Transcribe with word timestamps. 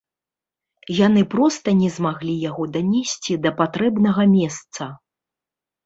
Яны 0.99 1.21
проста 1.33 1.67
не 1.83 1.89
змаглі 1.99 2.33
яго 2.49 2.63
данесці 2.81 3.41
да 3.47 3.55
патрэбнага 3.63 4.21
месца. 4.37 4.93